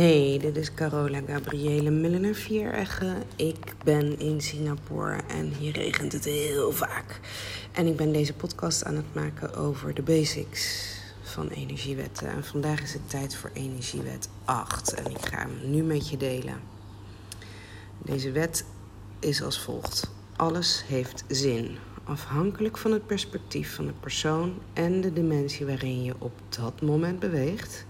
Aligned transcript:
Hey, 0.00 0.38
dit 0.40 0.56
is 0.56 0.74
Carola 0.74 1.20
Gabriele 1.26 1.90
Millener 1.90 2.34
Vieregge. 2.34 3.14
Ik 3.36 3.74
ben 3.84 4.18
in 4.18 4.40
Singapore 4.40 5.20
en 5.28 5.52
hier 5.58 5.72
regent 5.72 6.12
het 6.12 6.24
heel 6.24 6.72
vaak. 6.72 7.20
En 7.72 7.86
ik 7.86 7.96
ben 7.96 8.12
deze 8.12 8.32
podcast 8.32 8.84
aan 8.84 8.96
het 8.96 9.14
maken 9.14 9.54
over 9.54 9.94
de 9.94 10.02
basics 10.02 10.94
van 11.22 11.48
energiewetten. 11.48 12.28
En 12.28 12.44
vandaag 12.44 12.82
is 12.82 12.92
het 12.92 13.10
tijd 13.10 13.36
voor 13.36 13.50
energiewet 13.52 14.28
8 14.44 14.94
en 14.94 15.10
ik 15.10 15.26
ga 15.26 15.38
hem 15.38 15.70
nu 15.70 15.82
met 15.82 16.08
je 16.08 16.16
delen. 16.16 16.60
Deze 17.98 18.30
wet 18.32 18.64
is 19.18 19.42
als 19.42 19.60
volgt. 19.60 20.10
Alles 20.36 20.84
heeft 20.86 21.24
zin, 21.28 21.76
afhankelijk 22.04 22.78
van 22.78 22.92
het 22.92 23.06
perspectief 23.06 23.74
van 23.74 23.86
de 23.86 23.94
persoon 24.00 24.54
en 24.72 25.00
de 25.00 25.12
dimensie 25.12 25.66
waarin 25.66 26.04
je 26.04 26.14
op 26.18 26.32
dat 26.48 26.82
moment 26.82 27.18
beweegt 27.18 27.88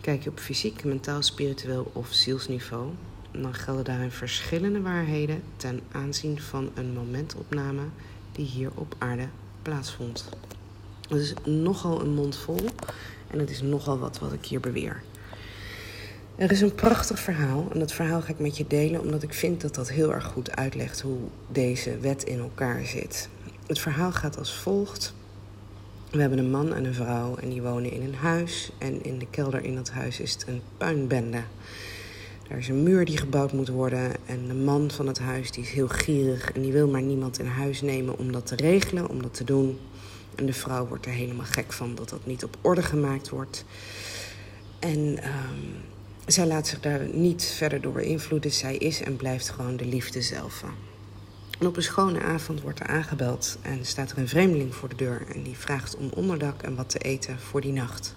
Kijk 0.00 0.22
je 0.22 0.30
op 0.30 0.38
fysiek, 0.38 0.84
mentaal, 0.84 1.22
spiritueel 1.22 1.90
of 1.92 2.08
zielsniveau, 2.12 2.88
dan 3.30 3.54
gelden 3.54 3.84
daarin 3.84 4.10
verschillende 4.10 4.80
waarheden 4.80 5.42
ten 5.56 5.80
aanzien 5.92 6.40
van 6.40 6.70
een 6.74 6.92
momentopname 6.92 7.82
die 8.32 8.46
hier 8.46 8.70
op 8.74 8.94
aarde 8.98 9.28
plaatsvond. 9.62 10.28
Het 11.08 11.20
is 11.20 11.34
nogal 11.44 12.00
een 12.00 12.14
mond 12.14 12.36
vol 12.36 12.60
en 13.30 13.38
het 13.38 13.50
is 13.50 13.62
nogal 13.62 13.98
wat 13.98 14.18
wat 14.18 14.32
ik 14.32 14.44
hier 14.44 14.60
beweer. 14.60 15.02
Er 16.36 16.50
is 16.50 16.60
een 16.60 16.74
prachtig 16.74 17.18
verhaal 17.18 17.68
en 17.72 17.78
dat 17.78 17.92
verhaal 17.92 18.20
ga 18.20 18.28
ik 18.28 18.38
met 18.38 18.56
je 18.56 18.66
delen 18.66 19.00
omdat 19.00 19.22
ik 19.22 19.34
vind 19.34 19.60
dat 19.60 19.74
dat 19.74 19.90
heel 19.90 20.12
erg 20.12 20.24
goed 20.24 20.56
uitlegt 20.56 21.00
hoe 21.00 21.18
deze 21.48 21.98
wet 21.98 22.22
in 22.22 22.38
elkaar 22.38 22.84
zit. 22.84 23.28
Het 23.66 23.78
verhaal 23.78 24.12
gaat 24.12 24.38
als 24.38 24.54
volgt. 24.54 25.14
We 26.10 26.20
hebben 26.20 26.38
een 26.38 26.50
man 26.50 26.74
en 26.74 26.84
een 26.84 26.94
vrouw 26.94 27.36
en 27.36 27.48
die 27.48 27.62
wonen 27.62 27.92
in 27.92 28.02
een 28.02 28.14
huis. 28.14 28.70
En 28.78 29.04
in 29.04 29.18
de 29.18 29.26
kelder 29.30 29.64
in 29.64 29.74
dat 29.74 29.90
huis 29.90 30.20
is 30.20 30.32
het 30.32 30.44
een 30.48 30.60
puinbende. 30.76 31.42
Er 32.48 32.58
is 32.58 32.68
een 32.68 32.82
muur 32.82 33.04
die 33.04 33.16
gebouwd 33.16 33.52
moet 33.52 33.68
worden. 33.68 34.12
En 34.26 34.48
de 34.48 34.54
man 34.54 34.90
van 34.90 35.06
het 35.06 35.18
huis 35.18 35.50
die 35.50 35.62
is 35.62 35.70
heel 35.70 35.88
gierig. 35.88 36.52
En 36.52 36.62
die 36.62 36.72
wil 36.72 36.88
maar 36.88 37.02
niemand 37.02 37.38
in 37.38 37.46
huis 37.46 37.80
nemen 37.80 38.18
om 38.18 38.32
dat 38.32 38.46
te 38.46 38.56
regelen, 38.56 39.08
om 39.08 39.22
dat 39.22 39.34
te 39.34 39.44
doen. 39.44 39.78
En 40.34 40.46
de 40.46 40.52
vrouw 40.52 40.86
wordt 40.86 41.06
er 41.06 41.12
helemaal 41.12 41.46
gek 41.46 41.72
van 41.72 41.94
dat 41.94 42.08
dat 42.08 42.26
niet 42.26 42.44
op 42.44 42.56
orde 42.60 42.82
gemaakt 42.82 43.28
wordt. 43.28 43.64
En 44.78 44.98
um, 44.98 45.74
zij 46.26 46.46
laat 46.46 46.66
zich 46.66 46.80
daar 46.80 47.00
niet 47.12 47.44
verder 47.44 47.80
door 47.80 47.92
beïnvloeden. 47.92 48.52
Zij 48.52 48.76
is 48.76 49.02
en 49.02 49.16
blijft 49.16 49.48
gewoon 49.48 49.76
de 49.76 49.86
liefde 49.86 50.22
zelf. 50.22 50.64
En 51.60 51.66
op 51.66 51.76
een 51.76 51.82
schone 51.82 52.20
avond 52.20 52.60
wordt 52.60 52.80
er 52.80 52.86
aangebeld 52.86 53.58
en 53.62 53.84
staat 53.84 54.10
er 54.10 54.18
een 54.18 54.28
vreemdeling 54.28 54.74
voor 54.74 54.88
de 54.88 54.94
deur 54.94 55.22
en 55.34 55.42
die 55.42 55.56
vraagt 55.56 55.96
om 55.96 56.10
onderdak 56.14 56.62
en 56.62 56.74
wat 56.74 56.90
te 56.90 56.98
eten 56.98 57.38
voor 57.38 57.60
die 57.60 57.72
nacht. 57.72 58.16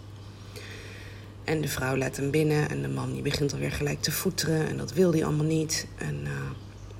En 1.44 1.62
de 1.62 1.68
vrouw 1.68 1.98
laat 1.98 2.16
hem 2.16 2.32
binnen 2.32 2.70
en 2.70 2.82
de 2.82 2.88
man 2.88 3.14
die 3.14 3.22
begint 3.22 3.54
alweer 3.54 3.72
gelijk 3.72 4.02
te 4.02 4.12
voeteren 4.12 4.68
en 4.68 4.78
dat 4.78 4.94
wil 4.94 5.12
hij 5.12 5.26
allemaal 5.26 5.46
niet. 5.46 5.88
En 5.98 6.20
uh, 6.24 6.32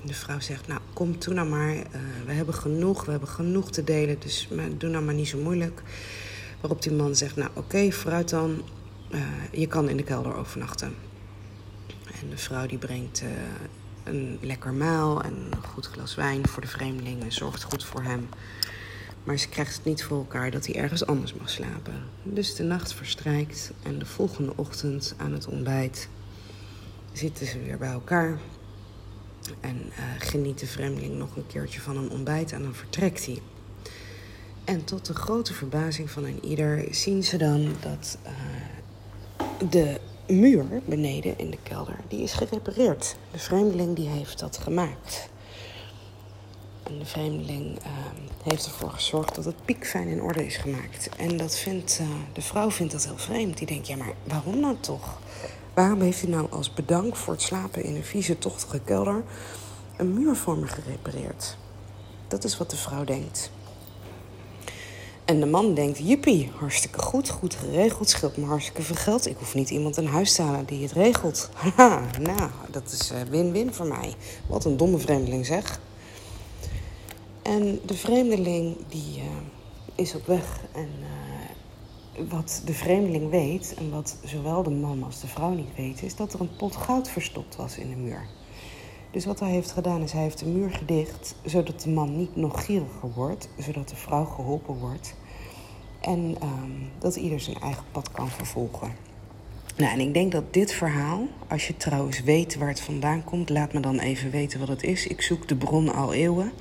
de 0.02 0.14
vrouw 0.14 0.40
zegt, 0.40 0.66
nou 0.66 0.80
kom 0.92 1.18
toe 1.18 1.34
nou 1.34 1.48
maar, 1.48 1.74
uh, 1.74 1.82
we 2.26 2.32
hebben 2.32 2.54
genoeg, 2.54 3.04
we 3.04 3.10
hebben 3.10 3.28
genoeg 3.28 3.70
te 3.70 3.84
delen, 3.84 4.16
dus 4.20 4.48
doe 4.78 4.90
nou 4.90 5.04
maar 5.04 5.14
niet 5.14 5.28
zo 5.28 5.38
moeilijk. 5.38 5.82
Waarop 6.60 6.82
die 6.82 6.92
man 6.92 7.16
zegt, 7.16 7.36
nou 7.36 7.50
oké, 7.50 7.58
okay, 7.58 7.92
vooruit 7.92 8.28
dan, 8.28 8.62
uh, 9.10 9.20
je 9.50 9.66
kan 9.66 9.88
in 9.88 9.96
de 9.96 10.02
kelder 10.02 10.36
overnachten. 10.36 10.94
En 12.20 12.30
de 12.30 12.36
vrouw 12.36 12.66
die 12.66 12.78
brengt 12.78 13.22
een 14.04 14.38
lekker 14.40 14.72
maal 14.72 15.22
en 15.22 15.34
een 15.50 15.64
goed 15.64 15.86
glas 15.86 16.14
wijn 16.14 16.48
voor 16.48 16.62
de 16.62 16.68
vreemdeling 16.68 17.22
en 17.22 17.32
zorgt 17.32 17.62
goed 17.62 17.84
voor 17.84 18.02
hem. 18.02 18.28
Maar 19.24 19.38
ze 19.38 19.48
krijgt 19.48 19.74
het 19.74 19.84
niet 19.84 20.04
voor 20.04 20.18
elkaar 20.18 20.50
dat 20.50 20.66
hij 20.66 20.74
ergens 20.74 21.06
anders 21.06 21.34
mag 21.34 21.50
slapen. 21.50 21.94
Dus 22.22 22.54
de 22.54 22.62
nacht 22.62 22.94
verstrijkt 22.94 23.72
en 23.82 23.98
de 23.98 24.06
volgende 24.06 24.52
ochtend 24.56 25.14
aan 25.16 25.32
het 25.32 25.46
ontbijt 25.46 26.08
zitten 27.12 27.46
ze 27.46 27.58
weer 27.58 27.78
bij 27.78 27.92
elkaar. 27.92 28.38
En 29.60 29.76
uh, 29.76 30.04
geniet 30.18 30.58
de 30.58 30.66
vreemdeling 30.66 31.14
nog 31.14 31.36
een 31.36 31.46
keertje 31.46 31.80
van 31.80 31.96
een 31.96 32.10
ontbijt 32.10 32.52
en 32.52 32.62
dan 32.62 32.74
vertrekt 32.74 33.26
hij. 33.26 33.42
En 34.64 34.84
tot 34.84 35.06
de 35.06 35.14
grote 35.14 35.54
verbazing 35.54 36.10
van 36.10 36.24
een 36.24 36.44
ieder 36.44 36.86
zien 36.90 37.24
ze 37.24 37.36
dan 37.36 37.74
dat 37.80 38.18
uh, 38.26 39.70
de 39.70 40.00
muur 40.26 40.64
beneden 40.84 41.38
in 41.38 41.50
de 41.50 41.58
kelder, 41.62 41.96
die 42.08 42.22
is 42.22 42.32
gerepareerd. 42.32 43.16
De 43.30 43.38
vreemdeling 43.38 43.96
die 43.96 44.08
heeft 44.08 44.38
dat 44.38 44.58
gemaakt. 44.58 45.28
En 46.82 46.98
de 46.98 47.06
vreemdeling 47.06 47.78
uh, 47.78 47.86
heeft 48.42 48.66
ervoor 48.66 48.90
gezorgd 48.90 49.34
dat 49.34 49.44
het 49.44 49.64
piekfijn 49.64 50.08
in 50.08 50.22
orde 50.22 50.46
is 50.46 50.56
gemaakt. 50.56 51.08
En 51.16 51.36
dat 51.36 51.56
vindt, 51.56 51.98
uh, 52.00 52.08
de 52.32 52.42
vrouw 52.42 52.70
vindt 52.70 52.92
dat 52.92 53.04
heel 53.04 53.18
vreemd. 53.18 53.58
Die 53.58 53.66
denkt, 53.66 53.86
ja 53.86 53.96
maar 53.96 54.14
waarom 54.24 54.60
nou 54.60 54.76
toch? 54.80 55.18
Waarom 55.74 56.00
heeft 56.00 56.20
hij 56.20 56.30
nou 56.30 56.46
als 56.50 56.74
bedank 56.74 57.16
voor 57.16 57.32
het 57.32 57.42
slapen 57.42 57.84
in 57.84 57.94
een 57.94 58.04
vieze, 58.04 58.38
tochtige 58.38 58.80
kelder... 58.80 59.22
een 59.96 60.14
muur 60.14 60.36
voor 60.36 60.58
me 60.58 60.66
gerepareerd? 60.66 61.56
Dat 62.28 62.44
is 62.44 62.58
wat 62.58 62.70
de 62.70 62.76
vrouw 62.76 63.04
denkt. 63.04 63.50
En 65.24 65.40
de 65.40 65.46
man 65.46 65.74
denkt, 65.74 65.98
jippie, 65.98 66.50
hartstikke 66.56 66.98
goed, 66.98 67.28
goed 67.28 67.54
geregeld, 67.54 68.08
scheelt 68.08 68.36
me 68.36 68.44
hartstikke 68.44 68.82
veel 68.82 68.96
geld. 68.96 69.26
Ik 69.26 69.36
hoef 69.38 69.54
niet 69.54 69.70
iemand 69.70 69.96
in 69.96 70.06
huis 70.06 70.34
te 70.34 70.42
halen 70.42 70.64
die 70.64 70.82
het 70.82 70.92
regelt. 70.92 71.50
Haha, 71.76 72.02
nou, 72.20 72.50
dat 72.70 72.92
is 72.92 73.10
eh, 73.10 73.20
win-win 73.30 73.74
voor 73.74 73.86
mij. 73.86 74.14
Wat 74.46 74.64
een 74.64 74.76
domme 74.76 74.98
vreemdeling 74.98 75.46
zeg. 75.46 75.80
En 77.42 77.80
de 77.86 77.94
vreemdeling 77.94 78.76
die 78.88 79.16
uh, 79.16 79.24
is 79.94 80.14
op 80.14 80.26
weg 80.26 80.60
en 80.72 80.88
uh, 81.00 82.30
wat 82.30 82.62
de 82.64 82.74
vreemdeling 82.74 83.30
weet... 83.30 83.74
en 83.78 83.90
wat 83.90 84.16
zowel 84.24 84.62
de 84.62 84.70
man 84.70 85.02
als 85.02 85.20
de 85.20 85.26
vrouw 85.26 85.50
niet 85.50 85.74
weten... 85.76 86.06
is 86.06 86.16
dat 86.16 86.32
er 86.32 86.40
een 86.40 86.56
pot 86.56 86.76
goud 86.76 87.08
verstopt 87.08 87.56
was 87.56 87.76
in 87.78 87.88
de 87.88 87.96
muur. 87.96 88.26
Dus 89.14 89.24
wat 89.24 89.40
hij 89.40 89.50
heeft 89.50 89.70
gedaan 89.70 90.02
is, 90.02 90.12
hij 90.12 90.22
heeft 90.22 90.38
de 90.38 90.46
muur 90.46 90.70
gedicht... 90.70 91.34
zodat 91.44 91.80
de 91.80 91.90
man 91.90 92.16
niet 92.16 92.36
nog 92.36 92.64
gieriger 92.64 93.12
wordt, 93.14 93.48
zodat 93.58 93.88
de 93.88 93.96
vrouw 93.96 94.24
geholpen 94.24 94.74
wordt... 94.74 95.14
en 96.00 96.36
um, 96.42 96.90
dat 96.98 97.16
ieder 97.16 97.40
zijn 97.40 97.60
eigen 97.60 97.84
pad 97.92 98.10
kan 98.12 98.28
vervolgen. 98.28 98.92
Nou, 99.76 99.92
en 99.92 100.00
ik 100.00 100.14
denk 100.14 100.32
dat 100.32 100.52
dit 100.52 100.72
verhaal, 100.72 101.26
als 101.48 101.66
je 101.66 101.76
trouwens 101.76 102.22
weet 102.22 102.56
waar 102.56 102.68
het 102.68 102.80
vandaan 102.80 103.24
komt... 103.24 103.48
laat 103.48 103.72
me 103.72 103.80
dan 103.80 103.98
even 103.98 104.30
weten 104.30 104.58
wat 104.58 104.68
het 104.68 104.82
is. 104.82 105.06
Ik 105.06 105.22
zoek 105.22 105.48
de 105.48 105.56
bron 105.56 105.94
al 105.94 106.12
eeuwen. 106.12 106.52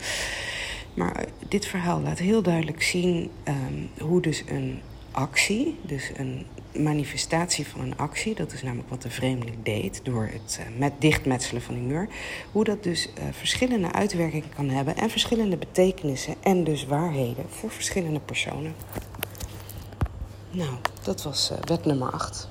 Maar 0.94 1.26
dit 1.48 1.66
verhaal 1.66 2.02
laat 2.02 2.20
heel 2.20 2.42
duidelijk 2.42 2.82
zien 2.82 3.30
um, 3.48 3.90
hoe 4.08 4.22
dus 4.22 4.44
een 4.48 4.80
actie, 5.12 5.80
dus 5.86 6.12
een 6.16 6.46
manifestatie 6.76 7.68
van 7.68 7.82
een 7.82 7.98
actie, 7.98 8.36
dat 8.36 8.54
is 8.54 8.62
namelijk 8.64 8.90
wat 8.90 9.02
de 9.02 9.10
vreemdeling 9.10 9.58
deed 9.64 10.00
door 10.04 10.30
het 10.32 10.60
uh, 10.60 10.80
met 10.80 10.94
dichtmetselen 11.00 11.62
van 11.62 11.74
die 11.74 11.84
muur, 11.84 12.08
hoe 12.52 12.64
dat 12.64 12.84
dus 12.84 13.08
uh, 13.08 13.24
verschillende 13.32 13.92
uitwerkingen 13.92 14.50
kan 14.56 14.70
hebben 14.70 14.96
en 14.96 15.10
verschillende 15.10 15.58
betekenissen 15.58 16.36
en 16.42 16.64
dus 16.64 16.86
waarheden 16.86 17.46
voor 17.50 17.70
verschillende 17.72 18.20
personen. 18.20 18.76
Nou, 20.52 20.76
dat 21.04 21.24
was 21.24 21.52
uh, 21.52 21.58
wet 21.62 21.86
nummer 21.86 22.12
8. 22.12 22.50